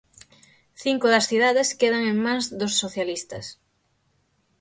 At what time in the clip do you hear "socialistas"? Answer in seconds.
2.83-3.45